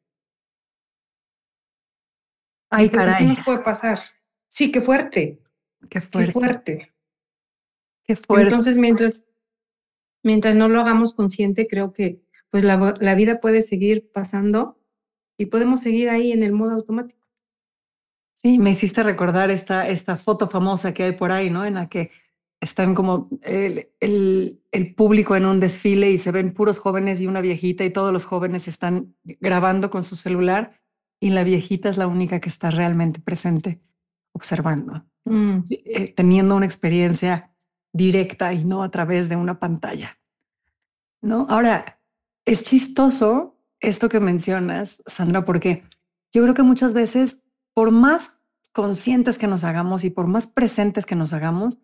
Ay, 2.75 2.89
pues 2.89 3.07
caray. 3.07 3.27
nos 3.27 3.45
puede 3.45 3.59
pasar. 3.61 4.01
Sí, 4.49 4.73
qué 4.73 4.81
fuerte. 4.81 5.41
Qué 5.89 6.01
fuerte. 6.01 6.27
Qué 6.27 6.33
fuerte. 6.33 6.93
Qué 8.05 8.17
fuerte. 8.17 8.45
Entonces, 8.49 8.79
mientras, 8.79 9.27
mientras 10.23 10.55
no 10.55 10.69
lo 10.69 10.81
hagamos 10.81 11.15
consciente, 11.15 11.67
creo 11.69 11.93
que 11.93 12.21
pues 12.51 12.65
la, 12.65 12.95
la 13.01 13.15
vida 13.15 13.41
puede 13.41 13.63
seguir 13.63 14.11
pasando 14.13 14.81
y 15.37 15.47
podemos 15.47 15.81
seguir 15.81 16.09
ahí 16.09 16.33
en 16.33 16.43
el 16.43 16.53
modo 16.53 16.73
automático. 16.73 17.27
Sí, 18.35 18.59
me 18.59 18.71
hiciste 18.71 19.03
recordar 19.03 19.51
esta, 19.51 19.89
esta 19.89 20.17
foto 20.17 20.49
famosa 20.49 20.93
que 20.93 21.05
hay 21.05 21.13
por 21.13 21.33
ahí, 21.33 21.51
¿no? 21.51 21.65
En 21.65 21.75
la 21.75 21.89
que 21.89 22.11
están 22.61 22.95
como 22.95 23.29
el, 23.43 23.89
el, 24.01 24.63
el, 24.71 24.95
público 24.95 25.35
en 25.35 25.47
un 25.47 25.61
desfile 25.61 26.11
y 26.11 26.19
se 26.19 26.31
ven 26.31 26.53
puros 26.53 26.79
jóvenes 26.79 27.21
y 27.21 27.27
una 27.27 27.41
viejita 27.41 27.85
y 27.85 27.91
todos 27.91 28.13
los 28.13 28.25
jóvenes 28.25 28.69
están 28.69 29.15
grabando 29.25 29.91
con 29.91 30.05
su 30.05 30.17
celular 30.17 30.79
y 31.20 31.31
la 31.31 31.44
viejita 31.44 31.88
es 31.88 31.96
la 31.96 32.07
única 32.07 32.40
que 32.40 32.48
está 32.48 32.70
realmente 32.70 33.20
presente, 33.20 33.81
observando, 34.33 35.05
mm. 35.24 35.59
eh, 35.70 36.12
teniendo 36.14 36.57
una 36.57 36.66
experiencia 36.66 37.50
directa 37.92 38.53
y 38.53 38.64
no 38.64 38.83
a 38.83 38.90
través 38.90 39.29
de 39.29 39.37
una 39.37 39.59
pantalla. 39.59 40.18
¿No? 41.22 41.46
Ahora, 41.48 42.00
es 42.44 42.64
chistoso 42.64 43.57
esto 43.81 44.09
que 44.09 44.20
mencionas, 44.20 45.03
Sandra, 45.07 45.44
porque 45.44 45.85
yo 46.33 46.42
creo 46.42 46.55
que 46.55 46.62
muchas 46.62 46.92
veces, 46.92 47.38
por 47.72 47.90
más 47.90 48.38
conscientes 48.72 49.38
que 49.38 49.46
nos 49.46 49.64
hagamos 49.64 50.05
y 50.05 50.11
por 50.11 50.27
más 50.27 50.46
presentes 50.46 51.07
que 51.07 51.14
nos 51.14 51.33
hagamos, 51.33 51.79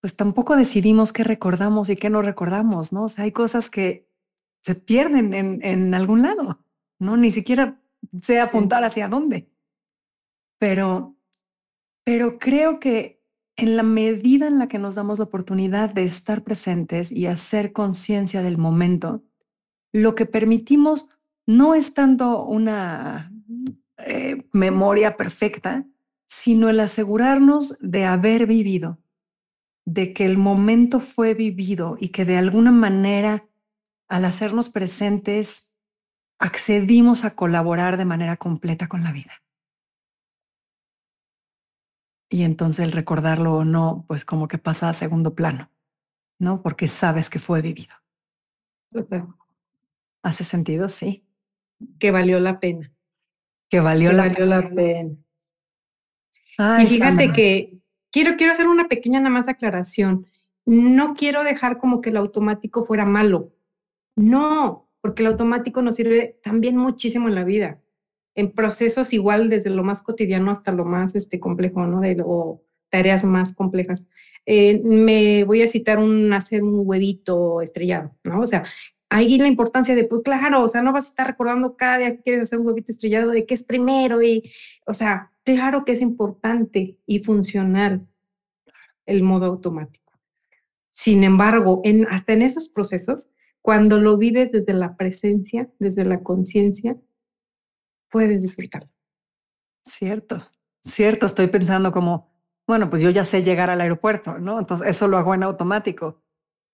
pues 0.00 0.14
tampoco 0.14 0.54
decidimos 0.54 1.12
qué 1.12 1.24
recordamos 1.24 1.88
y 1.88 1.96
qué 1.96 2.10
no 2.10 2.22
recordamos, 2.22 2.92
¿no? 2.92 3.04
O 3.04 3.08
sea, 3.08 3.24
hay 3.24 3.32
cosas 3.32 3.70
que 3.70 4.06
se 4.60 4.74
pierden 4.74 5.34
en, 5.34 5.64
en 5.64 5.94
algún 5.94 6.22
lado, 6.22 6.60
¿no? 6.98 7.16
Ni 7.16 7.32
siquiera 7.32 7.80
sé 8.22 8.40
apuntar 8.40 8.84
hacia 8.84 9.08
dónde. 9.08 9.48
Pero, 10.58 11.16
pero 12.04 12.38
creo 12.38 12.80
que 12.80 13.22
en 13.56 13.76
la 13.76 13.82
medida 13.82 14.46
en 14.48 14.58
la 14.58 14.68
que 14.68 14.78
nos 14.78 14.94
damos 14.94 15.18
la 15.18 15.24
oportunidad 15.24 15.90
de 15.90 16.04
estar 16.04 16.44
presentes 16.44 17.10
y 17.10 17.26
hacer 17.26 17.72
conciencia 17.72 18.42
del 18.42 18.58
momento, 18.58 19.22
lo 19.92 20.14
que 20.14 20.26
permitimos 20.26 21.08
no 21.46 21.74
es 21.74 21.94
tanto 21.94 22.44
una 22.44 23.32
eh, 23.98 24.46
memoria 24.52 25.16
perfecta, 25.16 25.86
sino 26.26 26.68
el 26.68 26.80
asegurarnos 26.80 27.78
de 27.80 28.04
haber 28.04 28.46
vivido, 28.46 28.98
de 29.86 30.12
que 30.12 30.26
el 30.26 30.36
momento 30.36 31.00
fue 31.00 31.34
vivido 31.34 31.96
y 31.98 32.08
que 32.08 32.24
de 32.24 32.36
alguna 32.36 32.72
manera, 32.72 33.48
al 34.08 34.24
hacernos 34.24 34.68
presentes, 34.68 35.65
accedimos 36.38 37.24
a 37.24 37.34
colaborar 37.34 37.96
de 37.96 38.04
manera 38.04 38.36
completa 38.36 38.88
con 38.88 39.02
la 39.02 39.12
vida. 39.12 39.32
Y 42.28 42.42
entonces 42.42 42.84
el 42.84 42.92
recordarlo 42.92 43.54
o 43.54 43.64
no, 43.64 44.04
pues 44.08 44.24
como 44.24 44.48
que 44.48 44.58
pasa 44.58 44.88
a 44.88 44.92
segundo 44.92 45.34
plano, 45.34 45.70
¿no? 46.38 46.62
Porque 46.62 46.88
sabes 46.88 47.30
que 47.30 47.38
fue 47.38 47.62
vivido. 47.62 47.94
¿Hace 50.22 50.44
sentido? 50.44 50.88
Sí. 50.88 51.24
Que 51.98 52.10
valió 52.10 52.40
la 52.40 52.58
pena. 52.58 52.92
Que 53.68 53.80
valió, 53.80 54.12
la, 54.12 54.28
valió 54.28 54.46
la 54.46 54.68
pena. 54.68 55.16
y 56.82 56.86
fíjate 56.86 57.32
que 57.32 57.78
quiero, 58.10 58.36
quiero 58.36 58.52
hacer 58.52 58.66
una 58.66 58.88
pequeña 58.88 59.20
nada 59.20 59.30
más 59.30 59.48
aclaración. 59.48 60.26
No 60.64 61.14
quiero 61.14 61.44
dejar 61.44 61.78
como 61.78 62.00
que 62.00 62.10
el 62.10 62.16
automático 62.16 62.84
fuera 62.84 63.04
malo. 63.04 63.52
No, 64.16 64.85
porque 65.06 65.22
el 65.22 65.28
automático 65.28 65.82
nos 65.82 65.94
sirve 65.94 66.40
también 66.42 66.76
muchísimo 66.76 67.28
en 67.28 67.36
la 67.36 67.44
vida, 67.44 67.80
en 68.34 68.50
procesos 68.50 69.12
igual 69.12 69.48
desde 69.48 69.70
lo 69.70 69.84
más 69.84 70.02
cotidiano 70.02 70.50
hasta 70.50 70.72
lo 70.72 70.84
más 70.84 71.14
este, 71.14 71.38
complejo, 71.38 71.86
¿no? 71.86 72.00
De, 72.00 72.20
o 72.26 72.60
tareas 72.90 73.22
más 73.22 73.54
complejas. 73.54 74.08
Eh, 74.46 74.80
me 74.82 75.44
voy 75.44 75.62
a 75.62 75.68
citar 75.68 76.00
un 76.00 76.32
hacer 76.32 76.64
un 76.64 76.82
huevito 76.84 77.62
estrellado, 77.62 78.16
¿no? 78.24 78.40
O 78.40 78.48
sea, 78.48 78.64
ahí 79.08 79.38
la 79.38 79.46
importancia 79.46 79.94
de, 79.94 80.02
pues 80.02 80.22
claro, 80.24 80.64
o 80.64 80.68
sea, 80.68 80.82
no 80.82 80.92
vas 80.92 81.04
a 81.04 81.08
estar 81.10 81.26
recordando 81.28 81.76
cada 81.76 81.98
día 81.98 82.16
que 82.16 82.22
quieres 82.22 82.42
hacer 82.42 82.58
un 82.58 82.66
huevito 82.66 82.90
estrellado 82.90 83.30
de 83.30 83.46
qué 83.46 83.54
es 83.54 83.62
primero 83.62 84.24
y, 84.24 84.50
o 84.86 84.92
sea, 84.92 85.30
claro 85.44 85.84
que 85.84 85.92
es 85.92 86.02
importante 86.02 86.98
y 87.06 87.20
funcional 87.20 88.08
el 89.04 89.22
modo 89.22 89.46
automático. 89.46 90.12
Sin 90.90 91.22
embargo, 91.22 91.80
hasta 92.10 92.32
en 92.32 92.42
esos 92.42 92.68
procesos, 92.68 93.30
cuando 93.66 93.98
lo 93.98 94.16
vives 94.16 94.52
desde 94.52 94.74
la 94.74 94.96
presencia, 94.96 95.68
desde 95.80 96.04
la 96.04 96.22
conciencia, 96.22 97.00
puedes 98.08 98.40
disfrutarlo. 98.40 98.92
Cierto, 99.84 100.40
cierto, 100.84 101.26
estoy 101.26 101.48
pensando 101.48 101.90
como, 101.90 102.32
bueno, 102.64 102.88
pues 102.88 103.02
yo 103.02 103.10
ya 103.10 103.24
sé 103.24 103.42
llegar 103.42 103.68
al 103.68 103.80
aeropuerto, 103.80 104.38
¿no? 104.38 104.60
Entonces 104.60 104.86
eso 104.86 105.08
lo 105.08 105.18
hago 105.18 105.34
en 105.34 105.42
automático, 105.42 106.22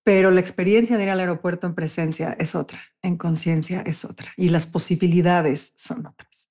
pero 0.05 0.31
la 0.31 0.41
experiencia 0.41 0.99
de 0.99 1.05
ir 1.05 1.09
al 1.09 1.21
aeropuerto 1.21 1.67
en 1.67 1.75
presencia 1.75 2.37
es 2.39 2.55
otra, 2.55 2.79
en 3.01 3.17
conciencia 3.17 3.81
es 3.81 4.05
otra, 4.05 4.31
y 4.37 4.51
las 4.51 4.67
posibilidades 4.67 5.73
son 5.77 6.07
otras. 6.07 6.51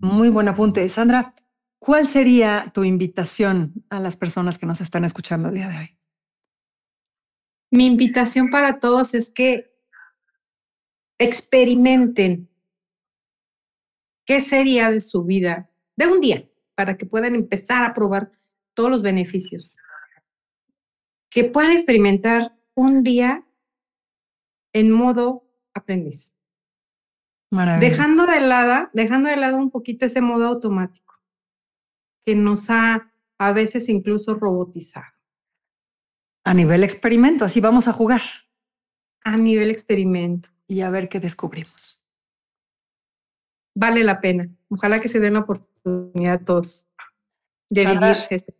Muy 0.00 0.28
buen 0.28 0.48
apunte. 0.48 0.88
Sandra, 0.88 1.36
¿cuál 1.78 2.08
sería 2.08 2.72
tu 2.74 2.82
invitación 2.82 3.84
a 3.90 4.00
las 4.00 4.16
personas 4.16 4.58
que 4.58 4.66
nos 4.66 4.80
están 4.80 5.04
escuchando 5.04 5.50
el 5.50 5.54
día 5.54 5.68
de 5.68 5.78
hoy? 5.78 6.01
Mi 7.72 7.86
invitación 7.86 8.50
para 8.50 8.80
todos 8.80 9.14
es 9.14 9.30
que 9.30 9.74
experimenten 11.18 12.50
qué 14.26 14.42
sería 14.42 14.90
de 14.90 15.00
su 15.00 15.24
vida 15.24 15.70
de 15.96 16.06
un 16.06 16.20
día 16.20 16.46
para 16.74 16.98
que 16.98 17.06
puedan 17.06 17.34
empezar 17.34 17.82
a 17.82 17.94
probar 17.94 18.30
todos 18.74 18.90
los 18.90 19.02
beneficios. 19.02 19.78
Que 21.30 21.44
puedan 21.44 21.72
experimentar 21.72 22.54
un 22.74 23.02
día 23.02 23.48
en 24.74 24.90
modo 24.90 25.48
aprendiz. 25.72 26.34
Dejando 27.80 28.26
de 28.26 28.40
lado, 28.40 28.90
dejando 28.92 29.30
de 29.30 29.36
lado 29.36 29.56
un 29.56 29.70
poquito 29.70 30.04
ese 30.04 30.20
modo 30.20 30.46
automático 30.46 31.14
que 32.26 32.34
nos 32.34 32.68
ha 32.68 33.10
a 33.38 33.52
veces 33.52 33.88
incluso 33.88 34.34
robotizado. 34.34 35.21
A 36.44 36.54
nivel 36.54 36.84
experimento, 36.84 37.44
así 37.44 37.60
vamos 37.60 37.88
a 37.88 37.92
jugar. 37.92 38.22
A 39.24 39.36
nivel 39.36 39.70
experimento. 39.70 40.48
Y 40.66 40.80
a 40.80 40.90
ver 40.90 41.08
qué 41.08 41.20
descubrimos 41.20 42.02
vale 43.74 44.04
la 44.04 44.20
pena. 44.20 44.48
Ojalá 44.68 45.00
que 45.00 45.08
se 45.08 45.20
den 45.20 45.34
la 45.34 45.40
oportunidad 45.40 46.34
a 46.34 46.44
todos 46.44 46.86
de 47.70 47.86
vivir 47.86 48.16
este. 48.30 48.54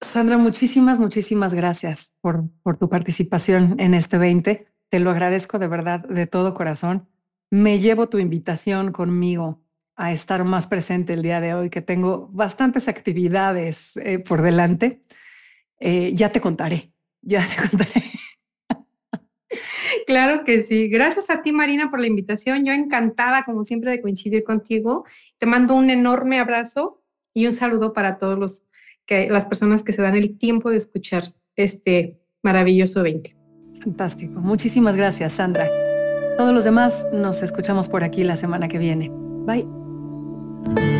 Sandra, 0.00 0.36
muchísimas, 0.36 0.98
muchísimas 0.98 1.54
gracias 1.54 2.12
por, 2.20 2.44
por 2.62 2.76
tu 2.76 2.88
participación 2.88 3.76
en 3.80 3.94
este 3.94 4.18
20. 4.18 4.66
Te 4.90 5.00
lo 5.00 5.10
agradezco 5.10 5.58
de 5.58 5.66
verdad, 5.66 6.00
de 6.00 6.26
todo 6.26 6.54
corazón. 6.54 7.08
Me 7.50 7.78
llevo 7.78 8.08
tu 8.08 8.18
invitación 8.18 8.92
conmigo 8.92 9.62
a 9.96 10.12
estar 10.12 10.44
más 10.44 10.66
presente 10.66 11.14
el 11.14 11.22
día 11.22 11.40
de 11.40 11.54
hoy, 11.54 11.70
que 11.70 11.80
tengo 11.80 12.28
bastantes 12.32 12.88
actividades 12.88 13.96
eh, 13.96 14.18
por 14.18 14.42
delante. 14.42 15.02
Eh, 15.80 16.12
ya 16.14 16.30
te 16.30 16.40
contaré, 16.40 16.92
ya 17.24 17.46
te 17.48 17.68
contaré. 17.68 18.04
Claro 20.06 20.44
que 20.44 20.62
sí. 20.62 20.88
Gracias 20.88 21.30
a 21.30 21.42
ti, 21.42 21.52
Marina, 21.52 21.90
por 21.90 22.00
la 22.00 22.06
invitación. 22.06 22.64
Yo 22.64 22.72
encantada, 22.72 23.44
como 23.44 23.64
siempre, 23.64 23.90
de 23.90 24.02
coincidir 24.02 24.44
contigo. 24.44 25.04
Te 25.38 25.46
mando 25.46 25.74
un 25.74 25.90
enorme 25.90 26.38
abrazo 26.38 27.02
y 27.32 27.46
un 27.46 27.52
saludo 27.52 27.92
para 27.92 28.18
todos 28.18 28.38
los 28.38 28.64
que, 29.06 29.28
las 29.30 29.44
personas 29.44 29.82
que 29.82 29.92
se 29.92 30.02
dan 30.02 30.14
el 30.14 30.36
tiempo 30.38 30.70
de 30.70 30.76
escuchar 30.76 31.24
este 31.56 32.20
maravilloso 32.42 33.02
20. 33.02 33.36
Fantástico. 33.80 34.40
Muchísimas 34.40 34.96
gracias, 34.96 35.32
Sandra. 35.32 35.68
Todos 36.36 36.52
los 36.52 36.64
demás 36.64 37.06
nos 37.12 37.42
escuchamos 37.42 37.88
por 37.88 38.02
aquí 38.02 38.24
la 38.24 38.36
semana 38.36 38.68
que 38.68 38.78
viene. 38.78 39.10
Bye. 39.12 40.93